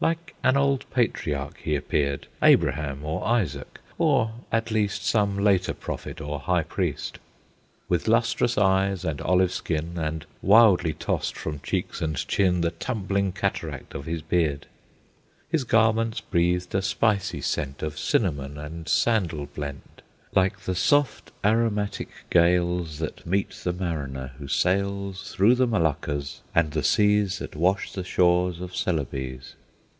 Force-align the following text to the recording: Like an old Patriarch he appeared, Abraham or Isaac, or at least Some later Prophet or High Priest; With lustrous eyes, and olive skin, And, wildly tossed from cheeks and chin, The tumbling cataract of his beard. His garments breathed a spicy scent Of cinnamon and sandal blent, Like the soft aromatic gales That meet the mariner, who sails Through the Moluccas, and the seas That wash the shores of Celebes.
Like 0.00 0.36
an 0.44 0.56
old 0.56 0.88
Patriarch 0.92 1.58
he 1.64 1.74
appeared, 1.74 2.28
Abraham 2.40 3.04
or 3.04 3.26
Isaac, 3.26 3.80
or 3.98 4.32
at 4.52 4.70
least 4.70 5.04
Some 5.04 5.36
later 5.36 5.74
Prophet 5.74 6.20
or 6.20 6.38
High 6.38 6.62
Priest; 6.62 7.18
With 7.88 8.06
lustrous 8.06 8.56
eyes, 8.56 9.04
and 9.04 9.20
olive 9.20 9.50
skin, 9.52 9.98
And, 9.98 10.24
wildly 10.40 10.92
tossed 10.92 11.36
from 11.36 11.58
cheeks 11.64 12.00
and 12.00 12.14
chin, 12.28 12.60
The 12.60 12.70
tumbling 12.70 13.32
cataract 13.32 13.92
of 13.96 14.06
his 14.06 14.22
beard. 14.22 14.66
His 15.48 15.64
garments 15.64 16.20
breathed 16.20 16.76
a 16.76 16.80
spicy 16.80 17.40
scent 17.40 17.82
Of 17.82 17.98
cinnamon 17.98 18.56
and 18.56 18.88
sandal 18.88 19.46
blent, 19.46 20.02
Like 20.32 20.60
the 20.60 20.76
soft 20.76 21.32
aromatic 21.44 22.08
gales 22.30 23.00
That 23.00 23.26
meet 23.26 23.50
the 23.64 23.72
mariner, 23.72 24.30
who 24.38 24.46
sails 24.46 25.32
Through 25.34 25.56
the 25.56 25.66
Moluccas, 25.66 26.42
and 26.54 26.70
the 26.70 26.84
seas 26.84 27.40
That 27.40 27.56
wash 27.56 27.90
the 27.90 28.04
shores 28.04 28.60
of 28.60 28.76
Celebes. 28.76 29.56